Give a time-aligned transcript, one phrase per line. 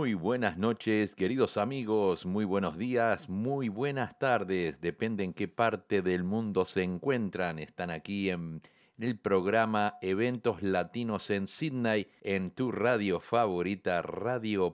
[0.00, 6.00] Muy buenas noches, queridos amigos, muy buenos días, muy buenas tardes, depende en qué parte
[6.00, 7.58] del mundo se encuentran.
[7.58, 8.62] Están aquí en
[8.98, 14.66] el programa Eventos Latinos en Sydney, en tu radio favorita, Radio.Latino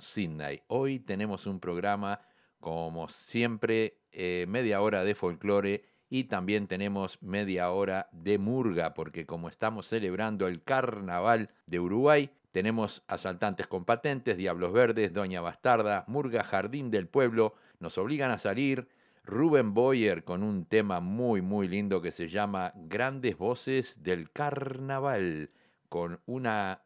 [0.00, 0.62] Sydney.
[0.66, 2.22] Hoy tenemos un programa,
[2.58, 9.26] como siempre, eh, media hora de folclore y también tenemos media hora de murga, porque
[9.26, 16.04] como estamos celebrando el carnaval de Uruguay, tenemos asaltantes con patentes, Diablos Verdes, Doña Bastarda,
[16.08, 18.88] Murga Jardín del Pueblo, nos obligan a salir.
[19.22, 25.50] Rubén Boyer con un tema muy muy lindo que se llama Grandes Voces del Carnaval,
[25.88, 26.82] con una,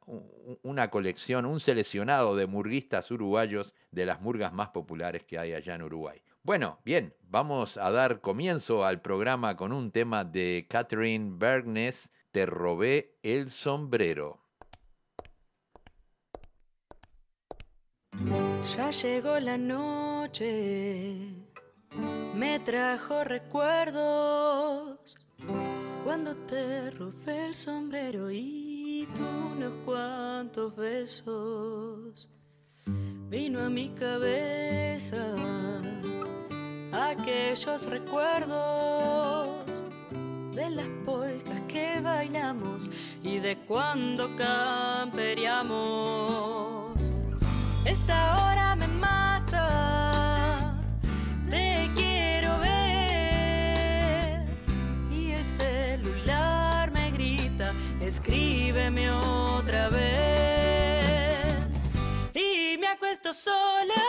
[0.62, 5.74] una colección, un seleccionado de murguistas uruguayos de las murgas más populares que hay allá
[5.76, 6.20] en Uruguay.
[6.42, 12.44] Bueno, bien, vamos a dar comienzo al programa con un tema de Catherine Bergnes, Te
[12.44, 14.43] robé el sombrero.
[18.72, 21.18] Ya llegó la noche,
[22.34, 25.18] me trajo recuerdos
[26.02, 29.22] cuando te robé el sombrero y tú
[29.54, 32.30] unos cuantos besos.
[33.28, 35.34] Vino a mi cabeza
[36.92, 39.66] aquellos recuerdos
[40.52, 42.88] de las polcas que bailamos
[43.22, 46.73] y de cuando camperiamos.
[47.94, 50.74] Esta hora me mata,
[51.48, 54.44] te quiero ver.
[55.12, 61.54] Y el celular me grita, escríbeme otra vez.
[62.34, 64.02] Y me acuesto sola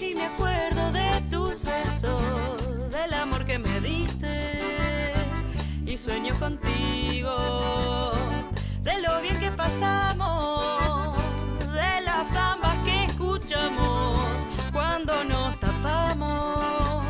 [0.00, 5.12] y me acuerdo de tus besos, del amor que me diste.
[5.86, 8.10] Y sueño contigo,
[8.82, 11.05] de lo bien que pasamos
[12.24, 14.20] zambas que escuchamos
[14.72, 17.04] cuando nos tapamos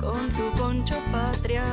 [0.00, 1.64] con tu concho patria.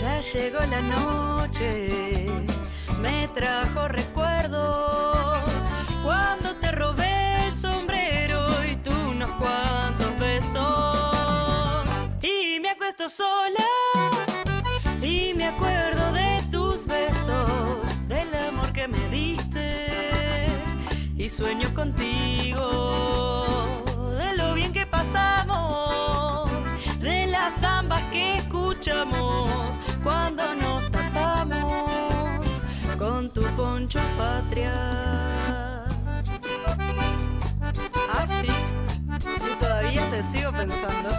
[0.00, 2.26] Ya llegó la noche,
[3.00, 5.15] me trajo recuerdos
[13.08, 13.70] Sola
[15.00, 17.48] y me acuerdo de tus besos,
[18.08, 20.48] del amor que me diste.
[21.14, 23.64] Y sueño contigo,
[24.18, 26.50] de lo bien que pasamos,
[26.98, 32.32] de las zambas que escuchamos cuando nos tapamos
[32.98, 35.84] con tu poncho patria.
[38.18, 38.48] Así.
[39.08, 41.10] Ah, y todavía te sigo pensando.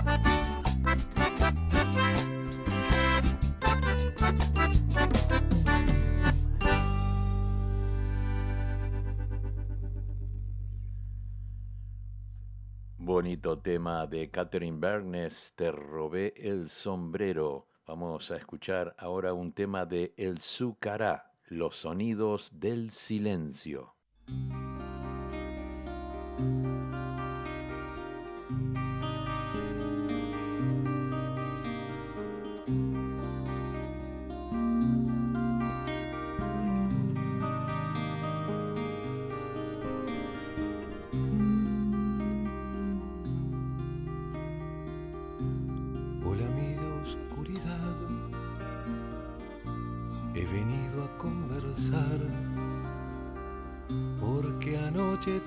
[13.07, 17.65] Bonito tema de Catherine Bernes, Te robé el sombrero.
[17.85, 23.95] Vamos a escuchar ahora un tema de El Zucará, Los sonidos del silencio.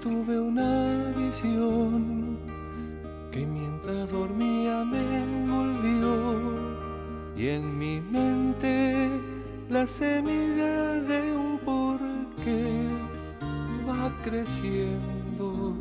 [0.02, 2.38] tuve una visión
[3.30, 6.50] que mientras dormía me envolvió
[7.36, 9.08] y en mi mente
[9.68, 12.88] la semilla de un porqué
[13.86, 15.74] va creciendo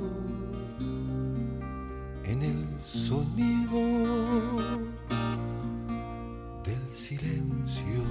[2.25, 3.79] en el sonido
[6.65, 8.03] del silencio.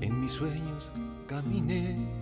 [0.00, 0.88] En mis sueños
[1.26, 2.21] caminé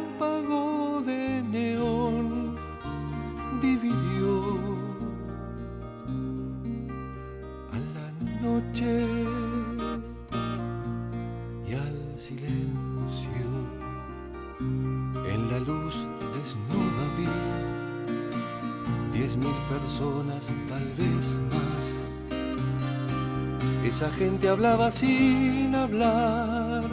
[24.23, 26.83] gente hablaba sin hablar,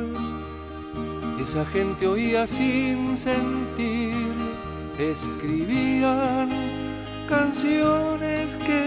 [1.44, 4.34] esa gente oía sin sentir,
[4.98, 6.48] escribían
[7.28, 8.82] canciones que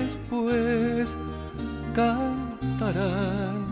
[0.00, 1.14] después
[1.94, 3.64] cantarán.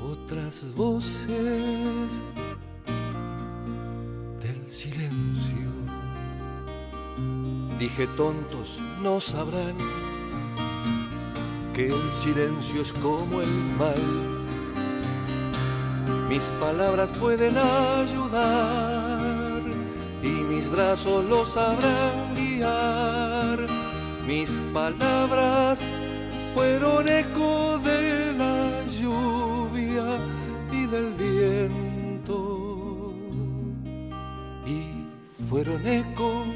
[0.00, 2.22] Otras voces
[4.40, 5.68] del silencio.
[7.78, 9.76] Dije tontos no sabrán
[11.76, 14.00] que el silencio es como el mal.
[16.26, 19.60] Mis palabras pueden ayudar
[20.22, 23.58] y mis brazos los sabrán guiar.
[24.26, 25.84] Mis palabras
[26.54, 30.16] fueron eco de la lluvia
[30.72, 33.12] y del viento
[34.64, 35.04] y
[35.46, 36.55] fueron eco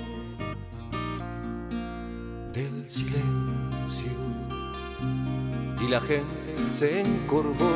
[5.90, 6.24] la gente
[6.70, 7.72] se encorvó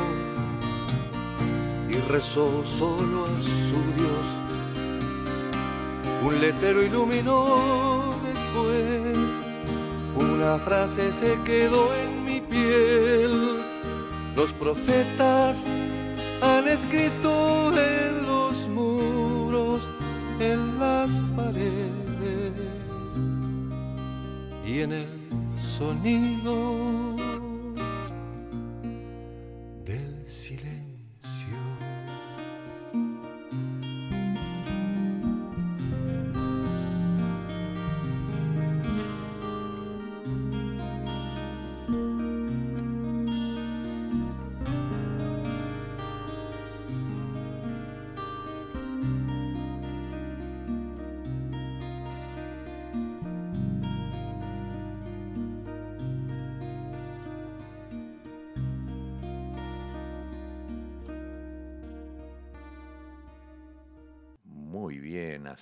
[1.89, 4.25] y rezó solo a su Dios.
[6.23, 9.17] Un letrero iluminó después,
[10.15, 13.57] una frase se quedó en mi piel.
[14.37, 15.65] Los profetas
[16.41, 19.81] han escrito en los muros,
[20.39, 22.53] en las paredes
[24.65, 25.09] y en el
[25.77, 27.14] sonido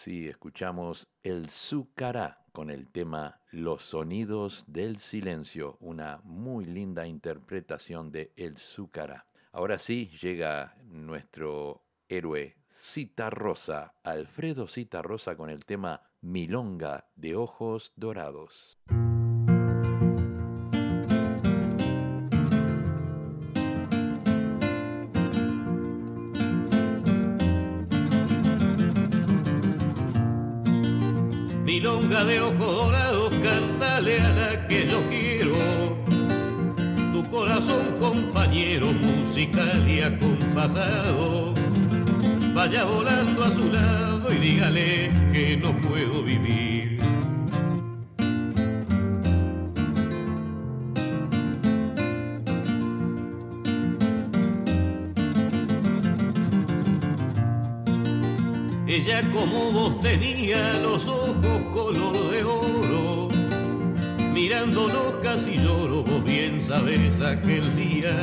[0.03, 8.11] así escuchamos el Zúcara con el tema Los sonidos del silencio, una muy linda interpretación
[8.11, 9.25] de El Zúcara.
[9.53, 17.37] Ahora sí llega nuestro héroe Cita Rosa, Alfredo Cita Rosa con el tema Milonga de
[17.37, 18.77] ojos dorados.
[32.03, 35.55] Milonga de ojos dorados, cántale a la que yo quiero.
[37.13, 41.53] Tu corazón, compañero, musical y acompasado.
[42.53, 46.72] Vaya volando a su lado y dígale que no puedo vivir.
[59.05, 63.27] Ella como vos tenía los ojos color de oro,
[64.31, 68.13] mirándonos casi lloro, vos bien sabes aquel día.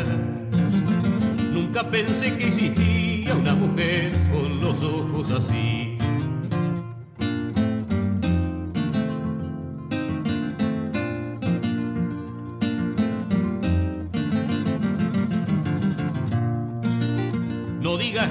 [1.53, 5.90] Nunca pensé que existía una mujer con los ojos así.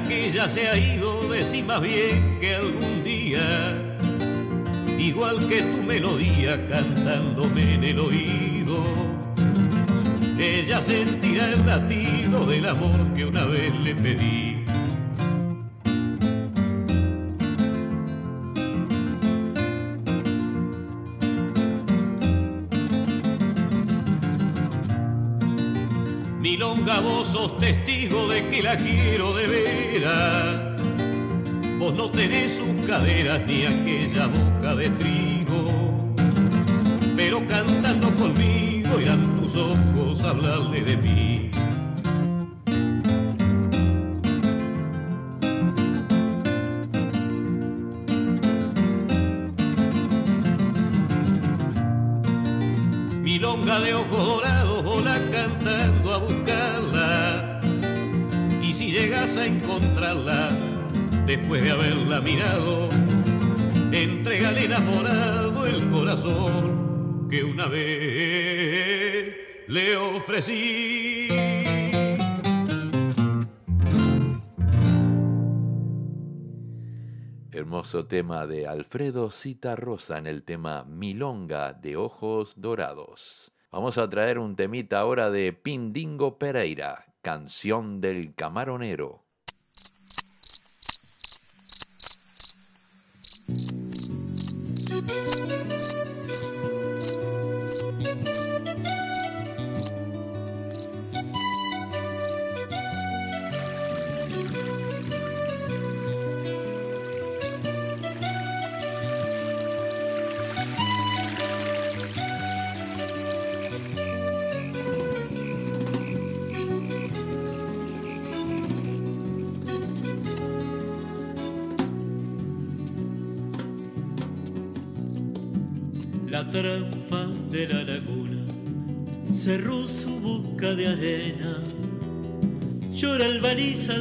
[0.09, 3.95] Que ya se ha ido, decí más bien que algún día,
[4.97, 8.83] igual que tu melodía cantándome en el oído,
[10.39, 14.58] ella sentirá el latido del amor que una vez le pedí.
[26.97, 30.81] Vos sos testigo de que la quiero de veras.
[31.77, 36.13] Vos no tenés sus caderas ni aquella boca de trigo.
[37.15, 41.51] Pero cantando conmigo irán tus ojos a hablarle de mí.
[61.29, 62.89] Después de haberla mirado,
[63.91, 71.27] entrégale enamorado el corazón que una vez le ofrecí.
[77.51, 79.29] hermoso tema de Alfredo
[79.75, 83.51] Rosa en el tema Milonga de Ojos Dorados.
[83.71, 89.28] Vamos a traer un temita ahora de Pindingo Pereira, Canción del Camaronero.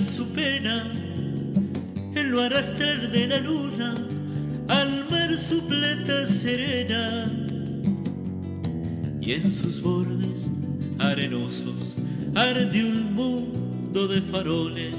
[0.00, 0.92] Su pena
[2.14, 3.94] en lo arrastrar de la luna
[4.68, 7.32] al mar su plata serena
[9.20, 10.50] y en sus bordes
[10.98, 11.96] arenosos
[12.34, 14.96] arde un mundo de faroles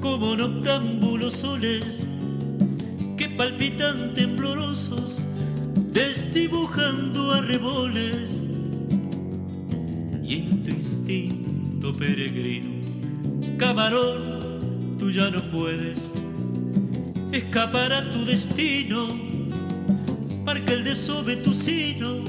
[0.00, 2.04] como noctámbulos soles
[3.16, 4.12] que palpitan
[13.62, 16.10] camarón, tú ya no puedes
[17.30, 19.06] escapar a tu destino,
[20.44, 22.24] marca el desove tu sino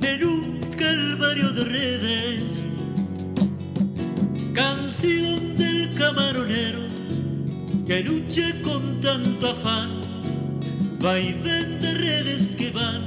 [0.00, 2.42] en un calvario de redes,
[4.54, 6.88] canción del camaronero
[7.86, 10.00] que lucha con tanto afán.
[11.00, 13.02] Vaivén de redes que van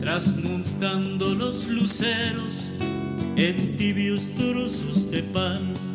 [0.00, 2.68] transmutando los luceros
[3.36, 5.87] en tibios trozos de pan.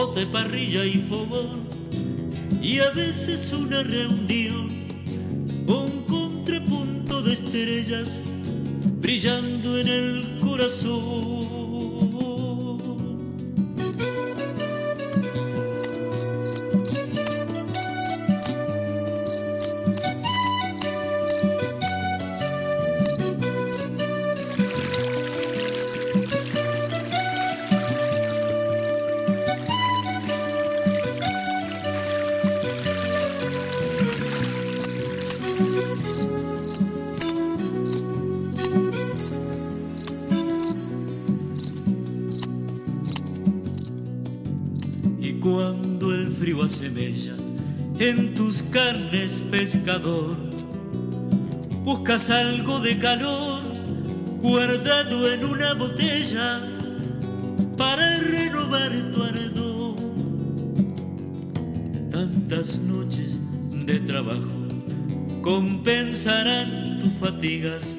[0.00, 1.68] Bote, parrilla y fogón,
[2.62, 4.86] y a veces una reunión
[5.66, 8.18] con contrapunto de estrellas
[9.02, 11.59] brillando en el corazón.
[52.00, 53.62] Buscas algo de calor
[54.40, 56.62] guardado en una botella
[57.76, 59.96] para renovar tu ardor.
[62.10, 63.38] Tantas noches
[63.84, 64.66] de trabajo
[65.42, 67.94] compensarán tus fatigas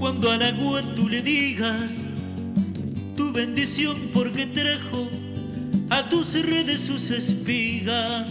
[0.00, 2.08] cuando al agua tú le digas
[3.16, 5.08] tu bendición porque trajo
[5.88, 8.26] a tus redes sus espigas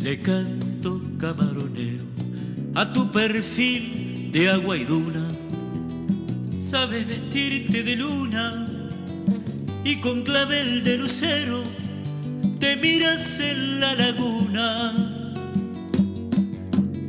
[0.00, 1.59] le canto camaronero
[2.74, 5.26] a tu perfil de agua y duna.
[6.60, 8.66] Sabes vestirte de luna
[9.84, 11.62] y con clavel de lucero
[12.58, 14.92] te miras en la laguna.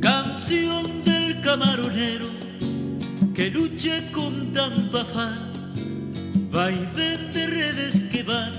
[0.00, 2.26] Canción del camaronero
[3.34, 5.52] que lucha con tanto afán,
[6.54, 8.52] va y vende redes que van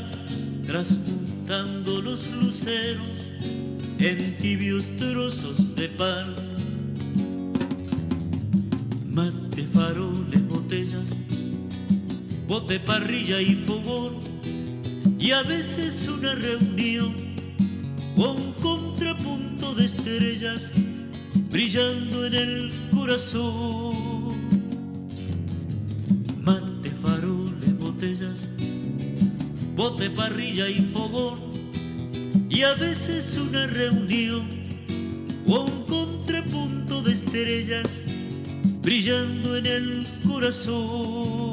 [0.66, 3.04] transmutando los luceros
[4.00, 6.43] en tibios trozos de pan.
[9.14, 11.16] Mate, faroles, botellas,
[12.48, 14.16] bote, parrilla y fogón,
[15.20, 17.14] y a veces una reunión
[18.16, 20.72] con un contrapunto de estrellas
[21.52, 24.36] brillando en el corazón.
[26.42, 28.48] Mate, faroles, botellas,
[29.76, 31.40] bote, parrilla y fogón
[32.50, 34.48] y a veces una reunión
[35.48, 38.03] o un contrapunto de estrellas
[38.84, 41.53] brillando en el corazón.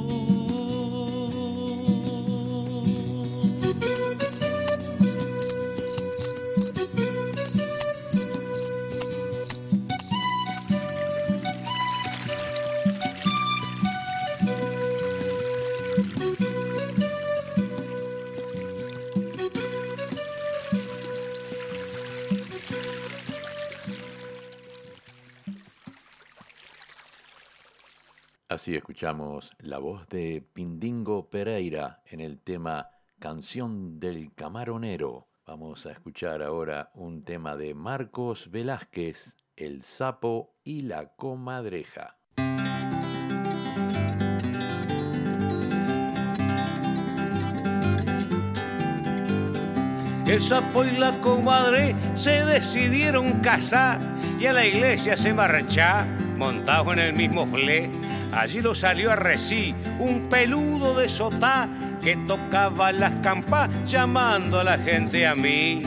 [29.71, 35.29] La voz de Pindingo Pereira en el tema Canción del Camaronero.
[35.47, 42.17] Vamos a escuchar ahora un tema de Marcos Velázquez, El sapo y la comadreja.
[50.27, 54.01] El sapo y la comadre se decidieron casar
[54.41, 58.00] y a la iglesia se marcha, montado en el mismo fle.
[58.33, 61.69] Allí lo salió a reci un peludo de sotá
[62.03, 65.83] que tocaba las campas llamando a la gente a mí.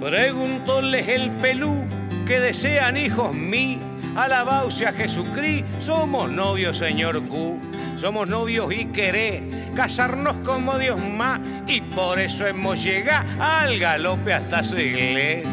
[0.00, 1.86] Preguntóles el pelú
[2.26, 3.80] que desean hijos mí
[4.16, 7.58] Alabaos a Jesucristo, somos novios, señor Q.
[7.96, 9.42] Somos novios y queré
[9.74, 11.40] casarnos como Dios más.
[11.66, 15.50] Y por eso hemos llegado al galope hasta iglesia.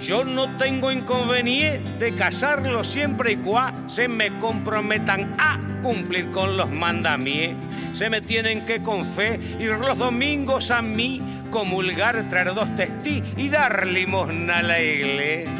[0.00, 6.56] Yo no tengo inconveniente de casarlo siempre y cuando se me comprometan a cumplir con
[6.56, 12.54] los mandamientos se me tienen que con fe ir los domingos a mí, comulgar, traer
[12.54, 15.59] dos testí y dar limosna a la iglesia.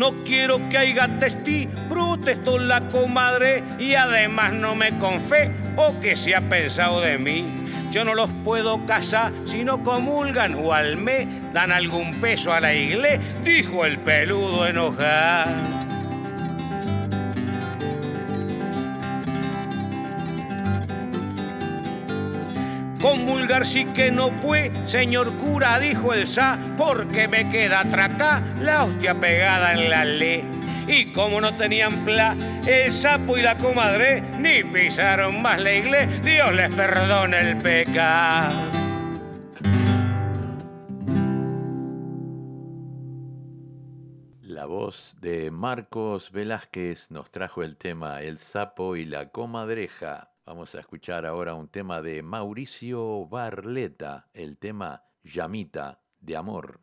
[0.00, 6.16] No quiero que haya testí, protesto la comadre y además no me confe o que
[6.16, 7.44] se ha pensado de mí.
[7.90, 12.60] Yo no los puedo casar si no comulgan o al mes dan algún peso a
[12.60, 15.79] la iglesia, dijo el peludo enojado.
[23.00, 28.84] Comulgar sí que no puede, señor cura, dijo el sa, porque me queda atracá la
[28.84, 30.44] hostia pegada en la ley.
[30.86, 32.36] Y como no tenían pla,
[32.66, 38.80] el sapo y la comadre ni pisaron más la iglesia, Dios les perdone el pecado.
[44.42, 50.29] La voz de Marcos Velázquez nos trajo el tema El sapo y la comadreja.
[50.50, 56.80] Vamos a escuchar ahora un tema de Mauricio Barleta, el tema Llamita de Amor.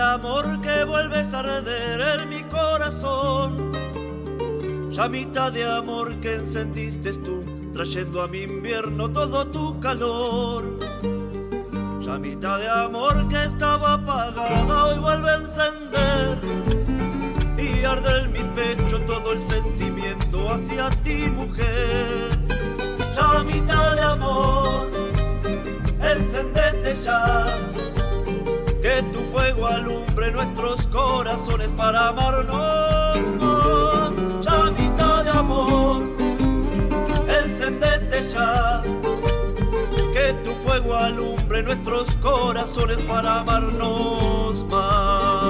[0.00, 3.70] Amor que vuelves a arder en mi corazón.
[4.90, 10.78] Llamita de amor que encendiste tú, trayendo a mi invierno todo tu calor.
[12.00, 16.38] Llamita de amor que estaba apagada, hoy vuelve a encender.
[17.58, 22.30] Y arde en mi pecho todo el sentimiento hacia ti, mujer.
[23.14, 24.90] Llamita de amor,
[26.00, 27.44] encendete ya
[28.82, 34.12] que tu fuego alumbre nuestros corazones para amarnos más.
[34.40, 36.02] Llamita de amor,
[37.28, 38.82] encendete ya,
[40.14, 45.49] que tu fuego alumbre nuestros corazones para amarnos más.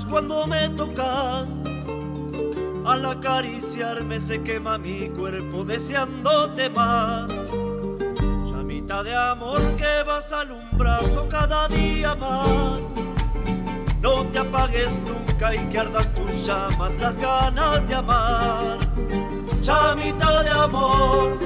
[0.00, 1.62] Cuando me tocas.
[2.84, 7.30] Al acariciarme se quema mi cuerpo deseándote más.
[8.46, 12.80] Llamita de amor que vas alumbrando cada día más.
[14.00, 18.78] No te apagues nunca y que ardan tus llamas las ganas de amar.
[19.60, 21.38] Llamita de amor,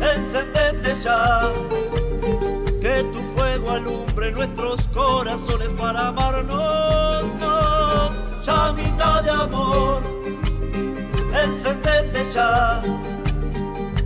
[0.00, 1.42] encendete ya
[3.72, 7.24] alumbre nuestros corazones para amarnos.
[8.44, 10.02] Llamita de amor,
[11.44, 12.82] encendete ya,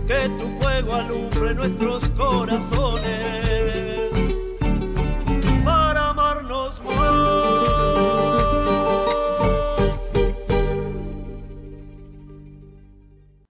[0.07, 4.11] que tu fuego alumbre nuestros corazones
[5.65, 6.81] para amarnos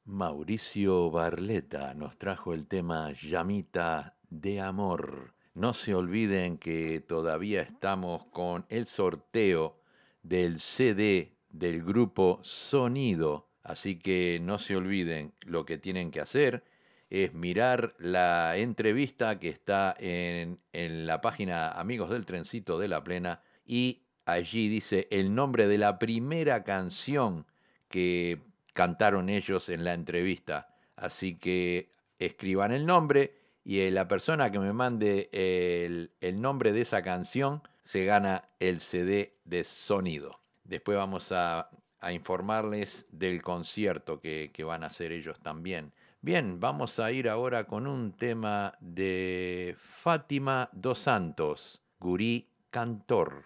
[0.05, 5.36] Mauricio Barleta nos trajo el tema Llamita de amor.
[5.57, 9.81] No se olviden que todavía estamos con el sorteo
[10.21, 13.49] del CD del grupo Sonido.
[13.63, 16.63] Así que no se olviden, lo que tienen que hacer
[17.09, 23.03] es mirar la entrevista que está en, en la página Amigos del Trencito de la
[23.03, 27.47] Plena y allí dice el nombre de la primera canción
[27.89, 28.43] que
[28.73, 30.75] cantaron ellos en la entrevista.
[30.95, 31.89] Así que
[32.19, 33.36] escriban el nombre
[33.67, 38.79] y eh, la persona que me mande el, nombre de esa canción se gana el
[38.79, 40.39] CD de sonido.
[40.63, 45.91] Después vamos a, a informarles del concierto que, que van a hacer ellos también.
[46.21, 53.43] Bien, vamos a ir ahora con un tema de Fátima dos Santos, Gurí Cantor.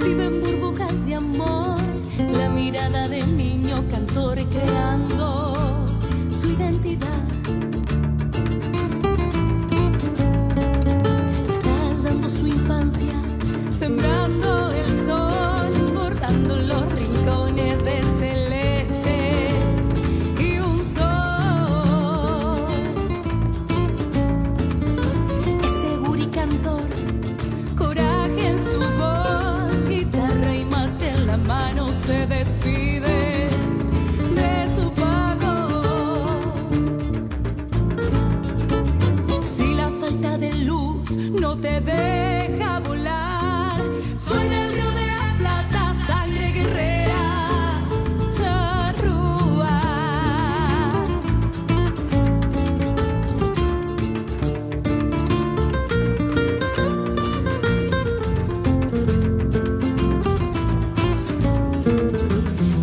[0.00, 1.78] Viven burbujas de amor.
[2.36, 5.84] La mirada del niño cantor creando
[6.34, 7.24] su identidad.
[11.62, 13.14] Tallando su infancia,
[13.70, 14.69] sembrando
[41.60, 43.80] te deja volar,
[44.16, 47.82] soy del río de la Plata, sangre guerrera,
[48.32, 49.80] charrúa.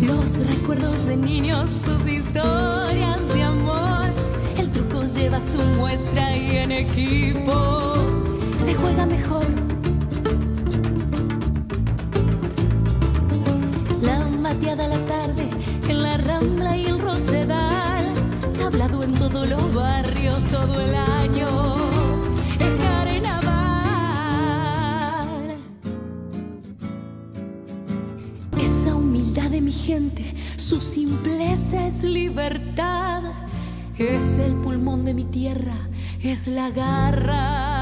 [0.00, 4.12] Los recuerdos de niños, sus historias de amor.
[4.56, 8.17] El truco lleva su muestra y en equipo
[8.68, 9.46] se juega mejor.
[14.02, 15.48] La mateada a la tarde
[15.88, 18.04] en la rambla y el rosedal.
[18.58, 21.48] Tablado en todos los barrios todo el año.
[22.60, 23.48] Es carnaval.
[28.60, 33.22] Esa humildad de mi gente, su simpleza es libertad.
[33.96, 35.78] Es el pulmón de mi tierra,
[36.20, 37.77] es la garra.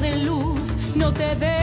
[0.00, 1.61] De luz no te deja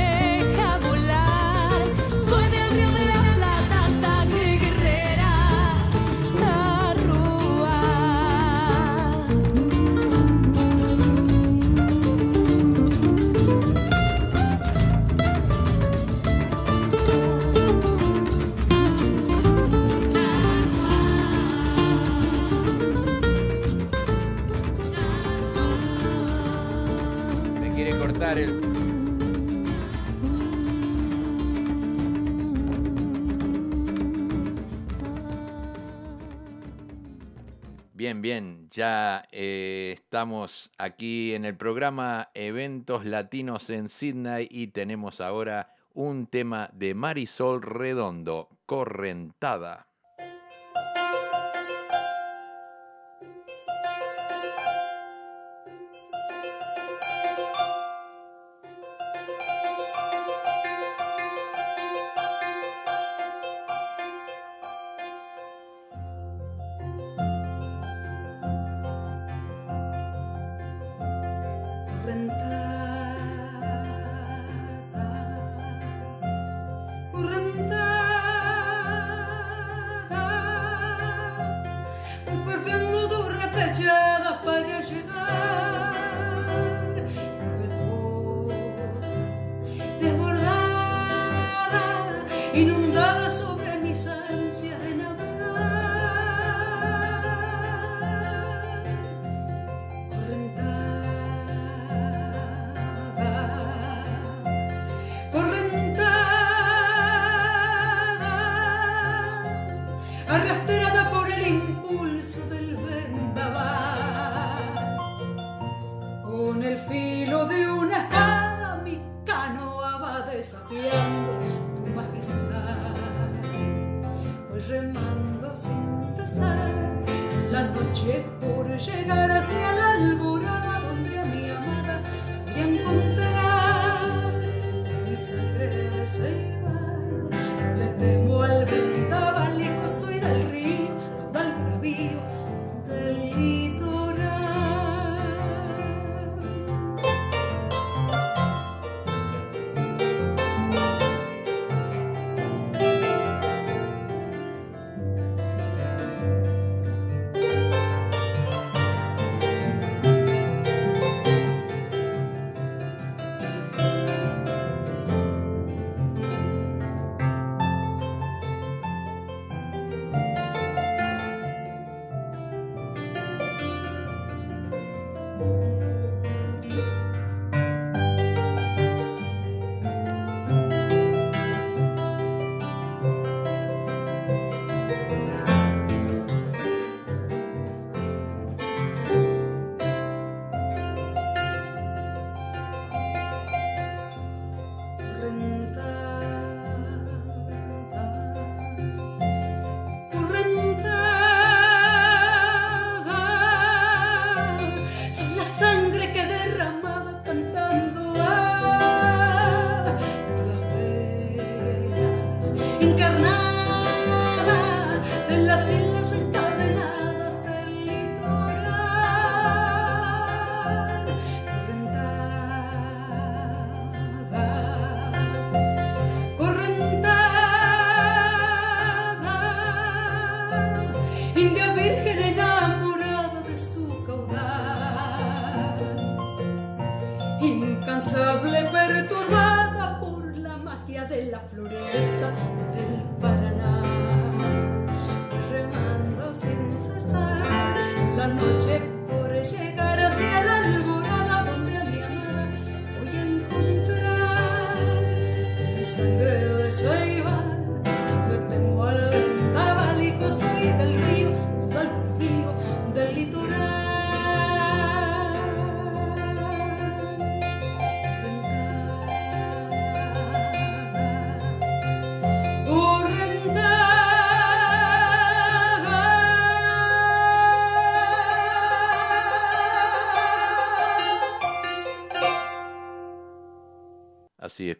[38.10, 45.22] Bien, bien, ya eh, estamos aquí en el programa Eventos Latinos en Sydney y tenemos
[45.22, 49.89] ahora un tema de Marisol Redondo, Correntada.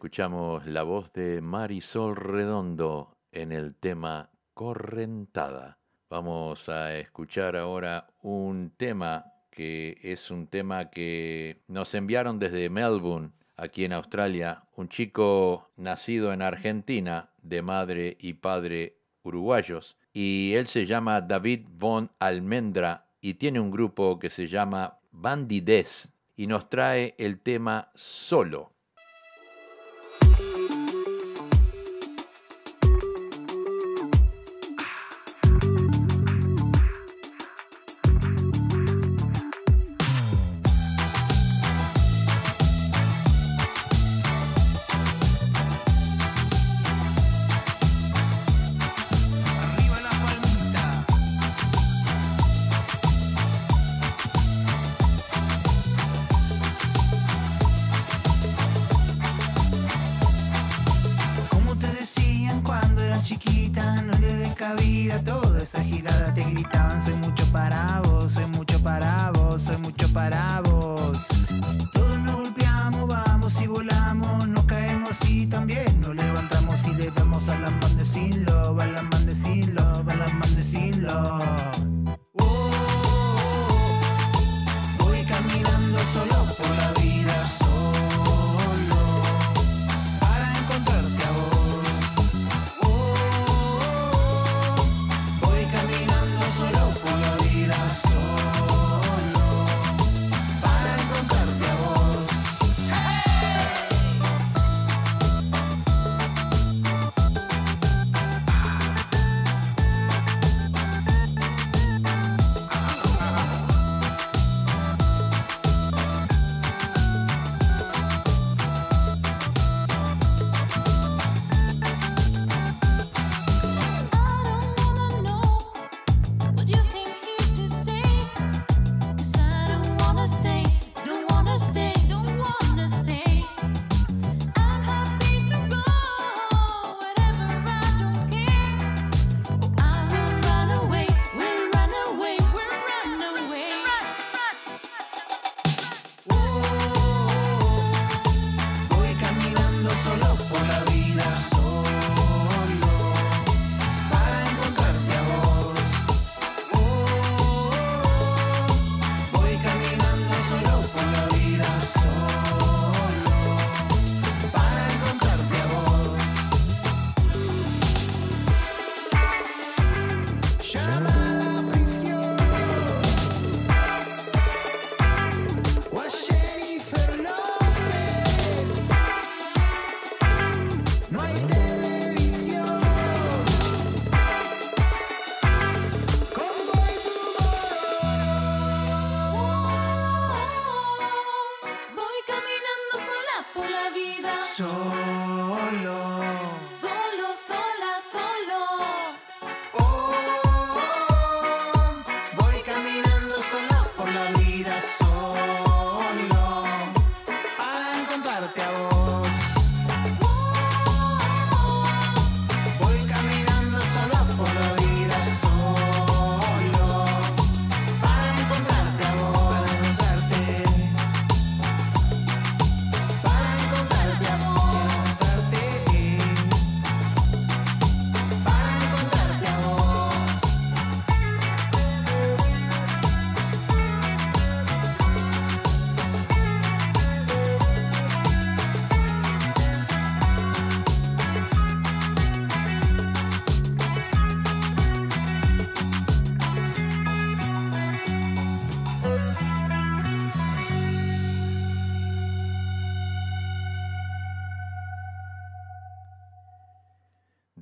[0.00, 5.78] Escuchamos la voz de Marisol Redondo en el tema Correntada.
[6.08, 13.32] Vamos a escuchar ahora un tema que es un tema que nos enviaron desde Melbourne,
[13.58, 20.66] aquí en Australia, un chico nacido en Argentina, de madre y padre uruguayos, y él
[20.66, 26.70] se llama David von Almendra y tiene un grupo que se llama Bandidez y nos
[26.70, 28.72] trae el tema Solo.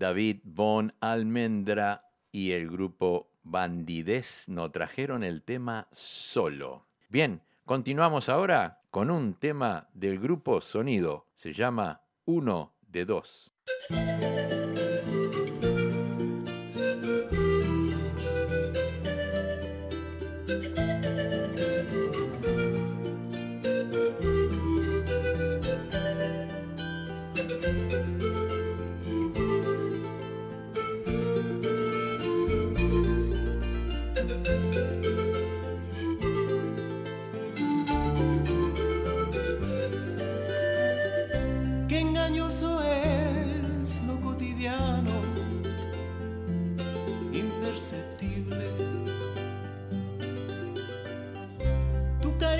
[0.08, 6.86] David Von Almendra y el grupo Bandidez nos trajeron el tema Solo.
[7.10, 11.26] Bien, continuamos ahora con un tema del grupo Sonido.
[11.34, 13.52] Se llama Uno de Dos.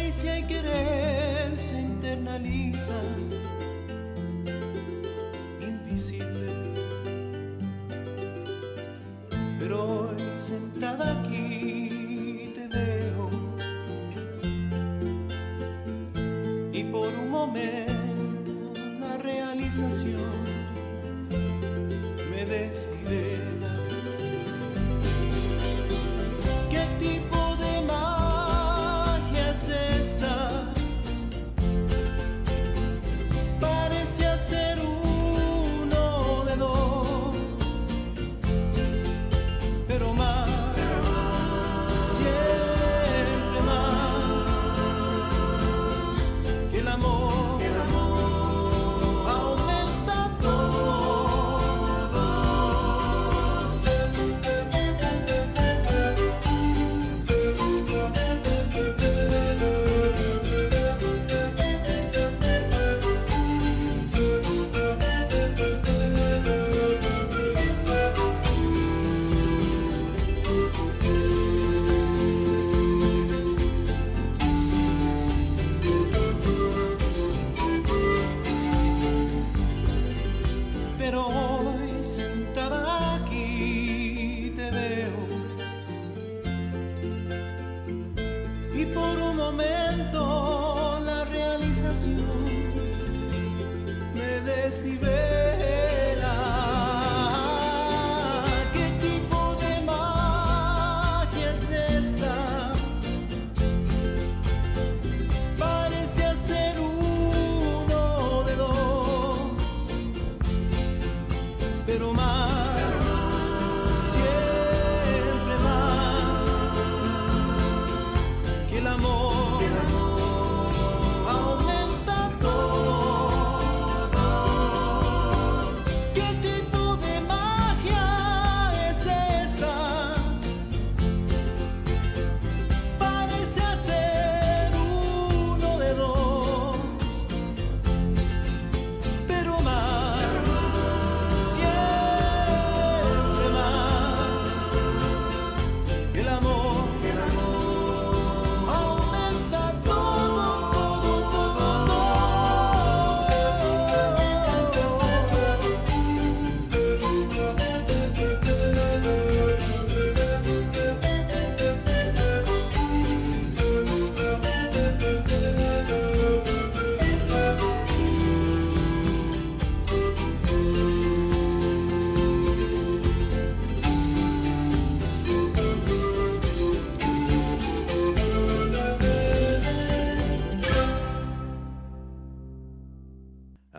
[0.09, 2.99] Caricia y querer se internaliza,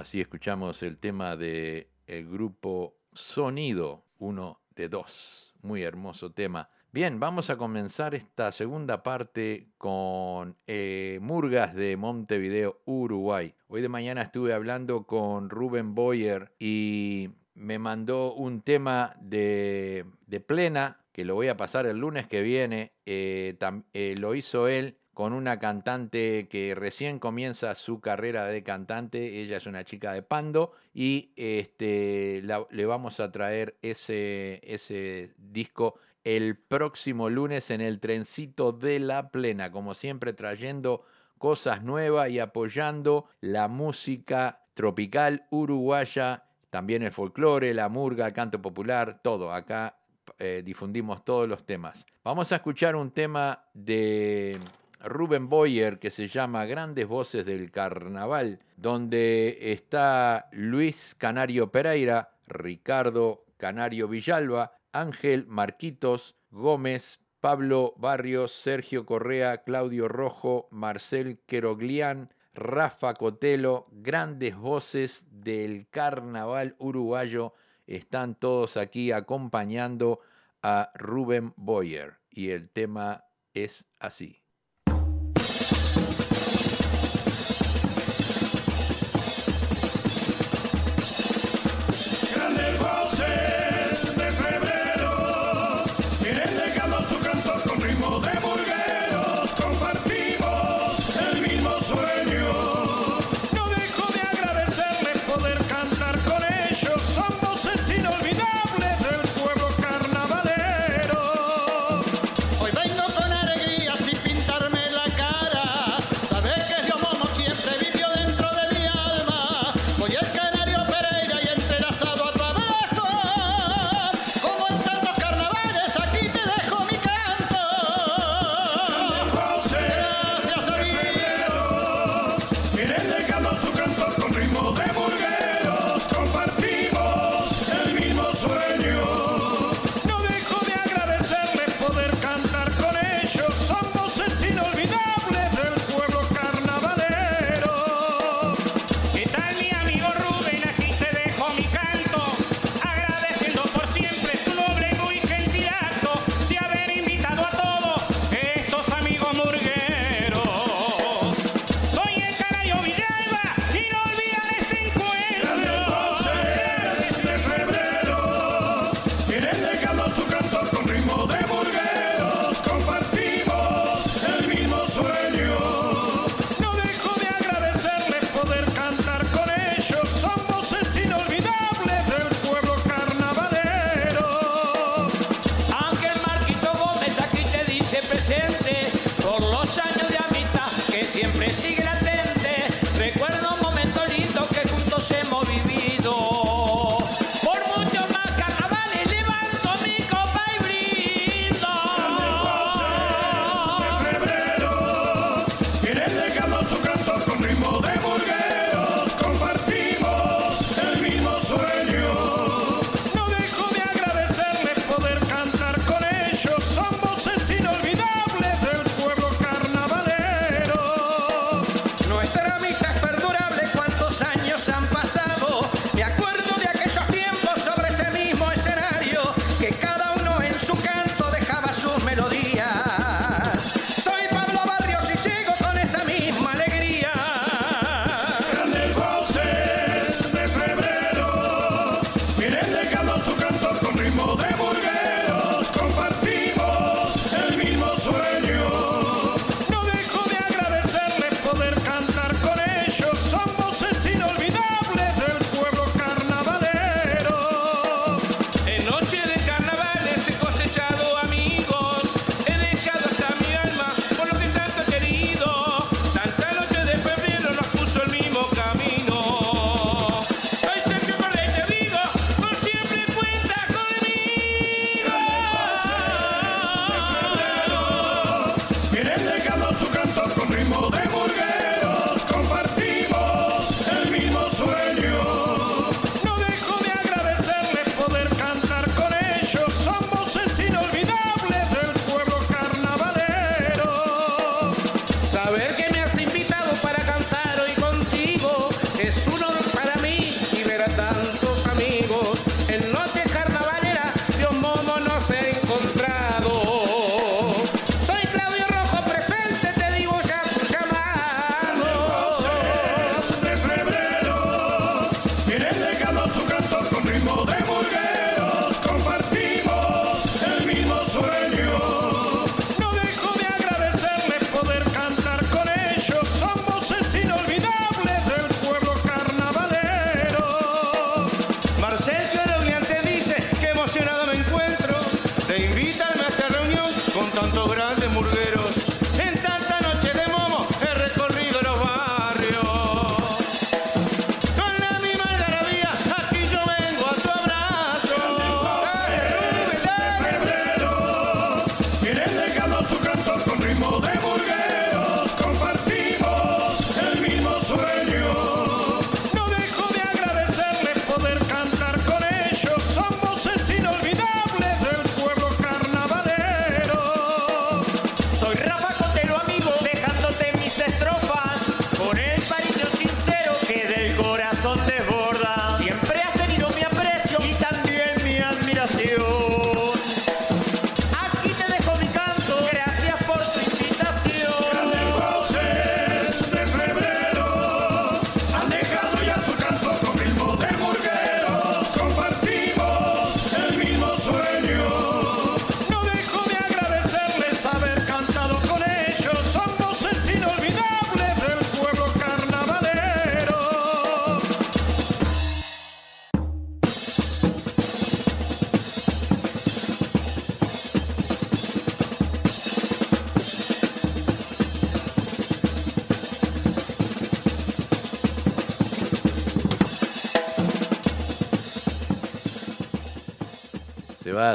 [0.09, 5.53] Así escuchamos el tema de el grupo Sonido, uno de dos.
[5.61, 6.67] Muy hermoso tema.
[6.91, 13.53] Bien, vamos a comenzar esta segunda parte con eh, Murgas de Montevideo, Uruguay.
[13.67, 20.39] Hoy de mañana estuve hablando con Rubén Boyer y me mandó un tema de, de
[20.39, 22.93] plena que lo voy a pasar el lunes que viene.
[23.05, 23.59] Eh,
[23.93, 29.41] eh, lo hizo él con una cantante que recién comienza su carrera de cantante.
[29.41, 35.95] Ella es una chica de Pando y este, le vamos a traer ese, ese disco
[36.23, 41.03] el próximo lunes en el trencito de la plena, como siempre trayendo
[41.37, 48.61] cosas nuevas y apoyando la música tropical uruguaya, también el folclore, la murga, el canto
[48.61, 49.51] popular, todo.
[49.51, 49.97] Acá
[50.37, 52.05] eh, difundimos todos los temas.
[52.23, 54.57] Vamos a escuchar un tema de
[54.99, 63.45] Rubén Boyer que se llama Grandes Voces del Carnaval, donde está Luis Canario Pereira, Ricardo
[63.57, 73.87] Canario Villalba, Ángel Marquitos Gómez, Pablo Barrios, Sergio Correa, Claudio Rojo, Marcel Queroglián, Rafa Cotelo,
[73.91, 77.53] grandes voces del carnaval uruguayo
[77.87, 80.19] están todos aquí acompañando
[80.61, 83.23] a Rubén Boyer y el tema
[83.53, 84.41] es así.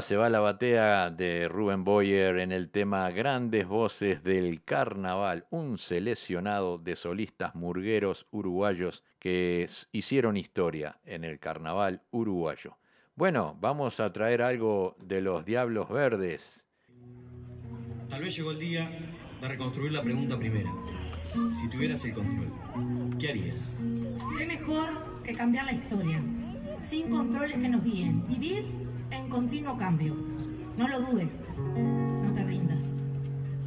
[0.02, 5.78] se va la batea de Rubén Boyer en el tema Grandes Voces del Carnaval, un
[5.78, 12.76] seleccionado de solistas murgueros uruguayos que hicieron historia en el Carnaval uruguayo.
[13.14, 16.64] Bueno, vamos a traer algo de los Diablos Verdes.
[18.08, 18.90] Tal vez llegó el día
[19.40, 20.72] de reconstruir la pregunta primera.
[21.52, 22.52] Si tuvieras el control,
[23.18, 23.82] ¿qué harías?
[24.38, 26.22] ¿Qué mejor que cambiar la historia?
[26.80, 28.26] Sin controles que nos guíen.
[28.26, 30.14] Vivir en continuo cambio.
[30.76, 32.80] No lo dudes, no te rindas.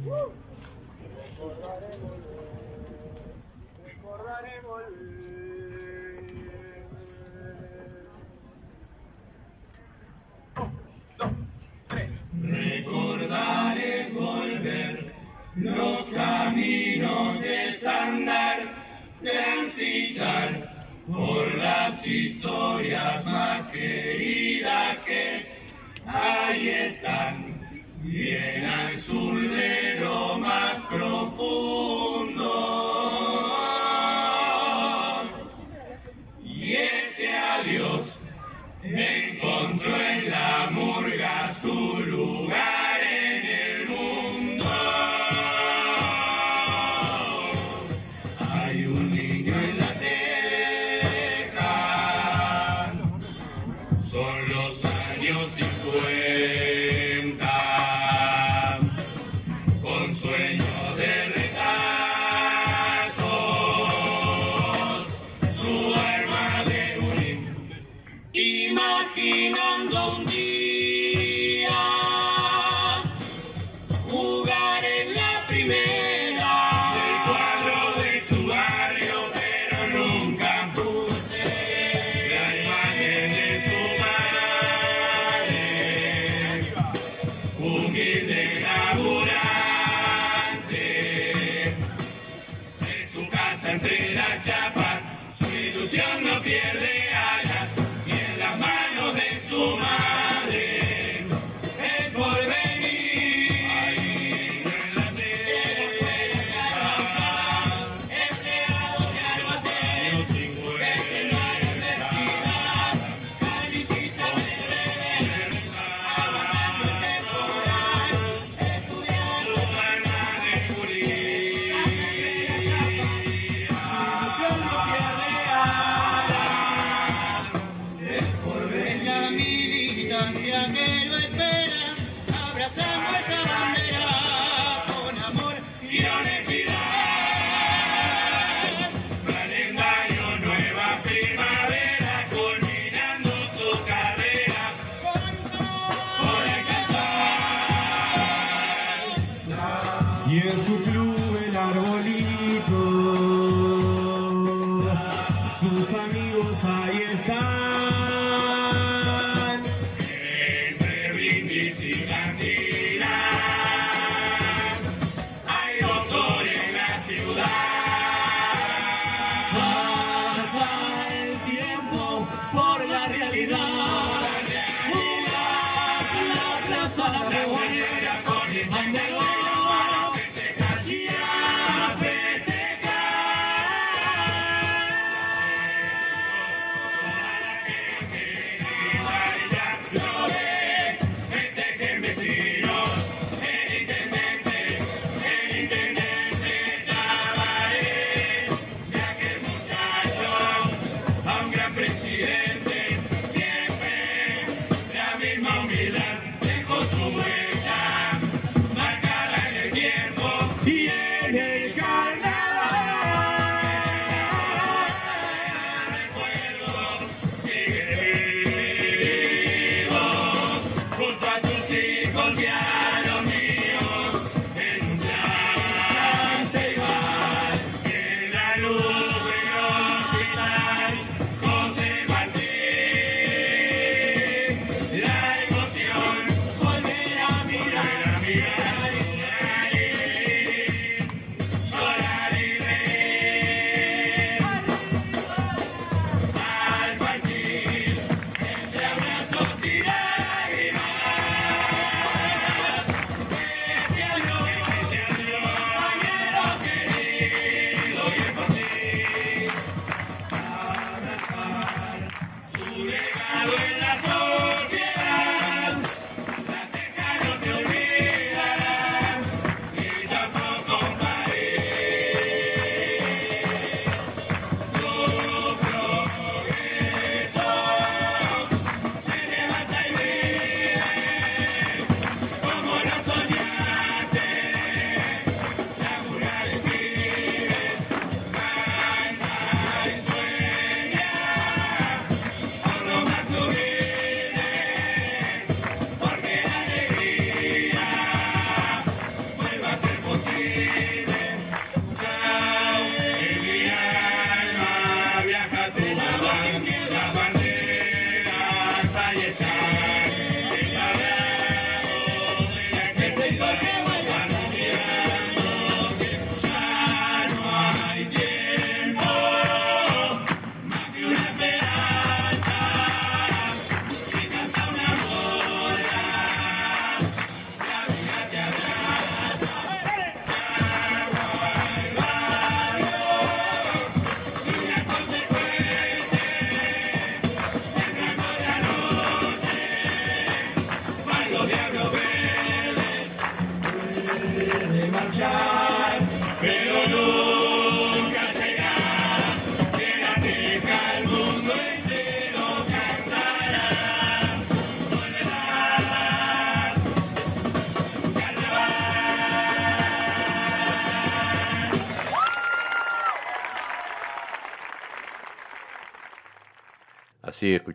[0.04, 0.48] Uh.
[12.40, 15.14] Recordar es volver
[15.56, 18.58] los caminos de andar,
[19.20, 24.27] transitar por las historias más queridas.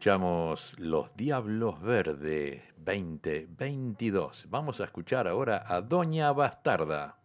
[0.04, 4.47] escuchamos Los Diablos Verde 2022.
[4.49, 7.16] Vamos a escuchar ahora a Doña Bastarda.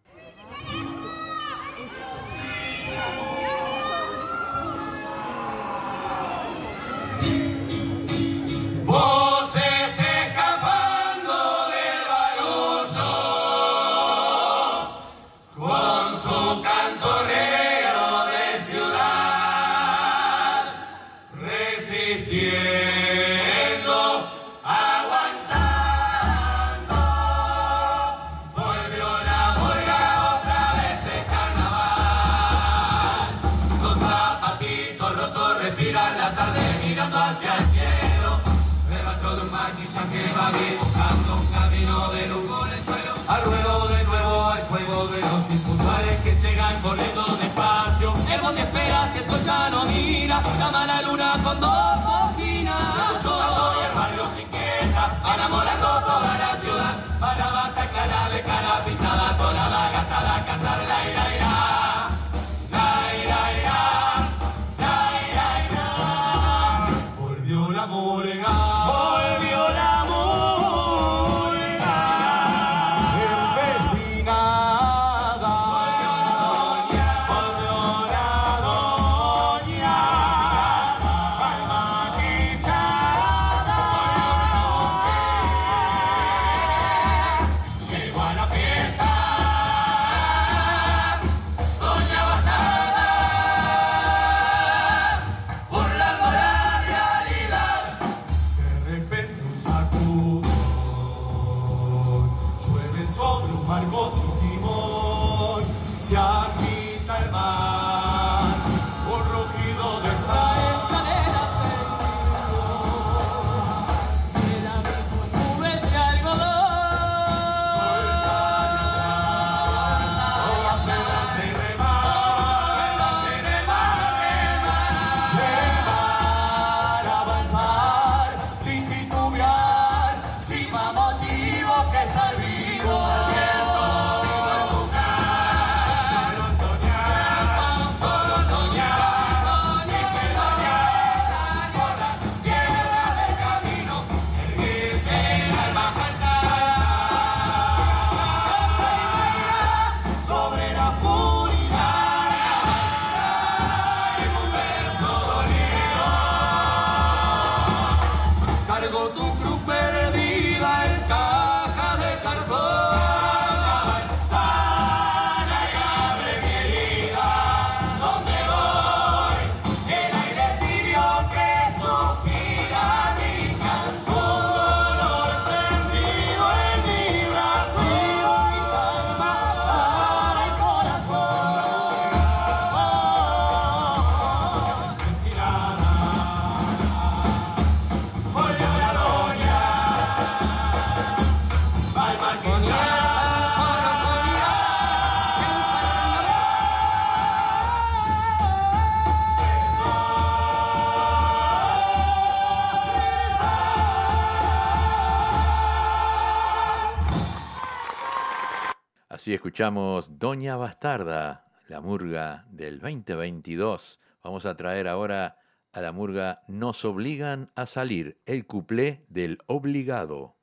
[209.39, 214.01] escuchamos Doña Bastarda, la murga del 2022.
[214.25, 215.39] Vamos a traer ahora
[215.73, 220.35] a la murga Nos obligan a salir, el cuplé del obligado.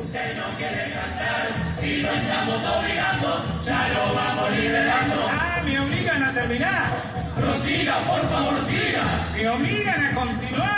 [0.00, 1.48] Usted no quiere cantar
[1.84, 5.16] y lo estamos obligando, ya lo vamos liberando.
[5.28, 6.92] ¡Ah, me obligan a terminar!
[7.38, 9.04] Prosiga, por favor, siga.
[9.36, 10.77] Me obligan a continuar.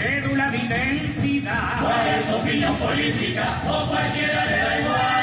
[0.00, 1.80] cédula de identidad.
[1.82, 3.60] ¿Cuál es su opinión política?
[3.66, 5.19] O cualquiera le da igual.